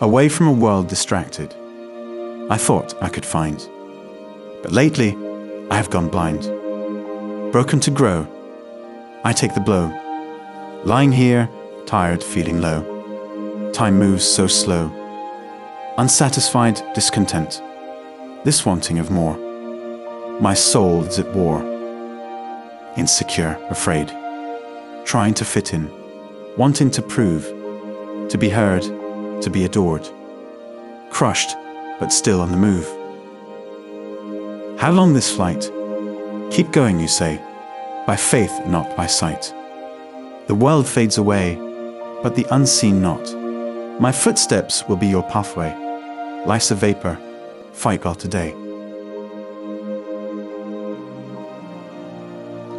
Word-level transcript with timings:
away 0.00 0.30
from 0.30 0.48
a 0.48 0.52
world 0.52 0.88
distracted. 0.88 1.54
I 2.48 2.56
thought 2.56 2.94
I 3.02 3.10
could 3.10 3.26
find. 3.26 3.68
But 4.62 4.72
lately, 4.72 5.16
I 5.70 5.76
have 5.76 5.90
gone 5.90 6.08
blind. 6.08 6.42
Broken 7.52 7.80
to 7.80 7.90
grow, 7.90 8.26
I 9.24 9.34
take 9.34 9.54
the 9.54 9.60
blow. 9.60 9.92
Lying 10.84 11.12
here, 11.12 11.50
tired, 11.84 12.24
feeling 12.24 12.62
low. 12.62 13.70
Time 13.72 13.98
moves 13.98 14.24
so 14.24 14.46
slow. 14.46 14.90
Unsatisfied, 15.98 16.82
discontent. 16.94 17.62
This 18.42 18.64
wanting 18.64 18.98
of 18.98 19.10
more. 19.10 19.36
My 20.40 20.54
soul 20.54 21.04
is 21.04 21.18
at 21.18 21.34
war. 21.34 21.60
Insecure, 22.96 23.58
afraid. 23.68 24.08
Trying 25.04 25.34
to 25.34 25.44
fit 25.44 25.74
in. 25.74 25.90
Wanting 26.56 26.90
to 26.92 27.02
prove. 27.02 27.44
To 28.30 28.38
be 28.38 28.48
heard, 28.48 28.84
to 29.42 29.50
be 29.50 29.64
adored. 29.64 30.08
Crushed, 31.10 31.56
but 31.98 32.12
still 32.12 32.40
on 32.40 32.50
the 32.50 32.56
move. 32.56 32.86
How 34.80 34.90
long 34.92 35.12
this 35.12 35.34
flight? 35.34 35.70
Keep 36.50 36.72
going, 36.72 36.98
you 36.98 37.08
say, 37.08 37.40
by 38.06 38.16
faith, 38.16 38.52
not 38.66 38.96
by 38.96 39.06
sight. 39.06 39.52
The 40.46 40.54
world 40.54 40.88
fades 40.88 41.18
away, 41.18 41.56
but 42.22 42.34
the 42.34 42.46
unseen 42.50 43.00
not. 43.00 43.34
My 44.00 44.10
footsteps 44.10 44.88
will 44.88 44.96
be 44.96 45.06
your 45.06 45.22
pathway. 45.22 45.74
Life's 46.46 46.70
a 46.70 46.74
vapor, 46.74 47.18
fight 47.72 48.00
God 48.00 48.18
today. 48.18 48.54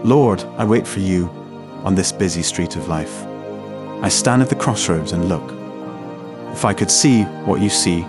Lord, 0.04 0.44
I 0.58 0.66
wait 0.66 0.88
for 0.88 1.00
you 1.00 1.30
on 1.84 1.94
this 1.94 2.12
busy 2.12 2.42
street 2.42 2.76
of 2.76 2.88
life. 2.88 3.24
I 4.04 4.10
stand 4.10 4.42
at 4.42 4.50
the 4.50 4.56
crossroads 4.56 5.12
and 5.12 5.30
look. 5.30 5.61
If 6.54 6.66
I 6.66 6.74
could 6.74 6.92
see 6.92 7.24
what 7.46 7.62
you 7.62 7.70
see, 7.70 8.04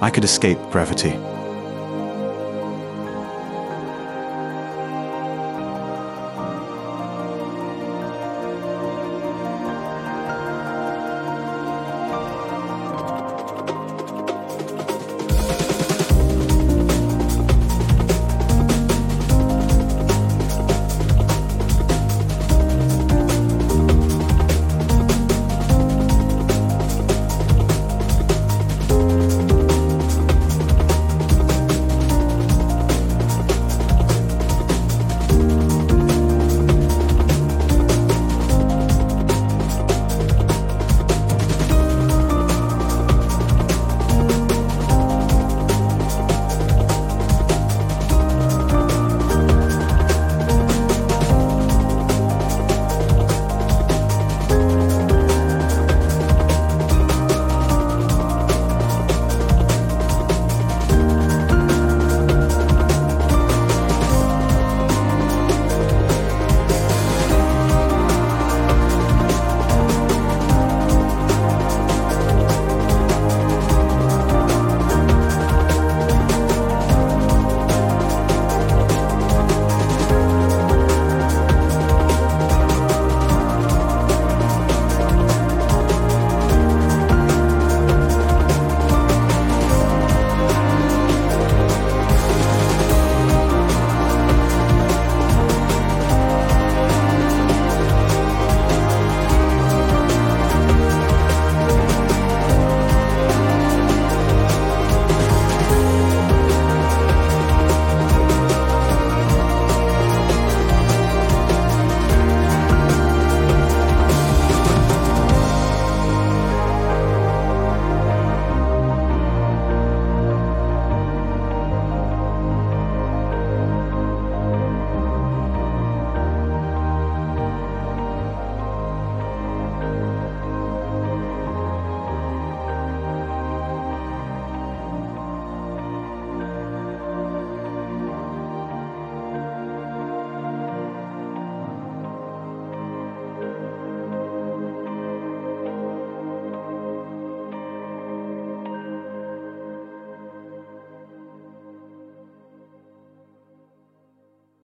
I 0.00 0.10
could 0.12 0.24
escape 0.24 0.58
gravity. 0.70 1.35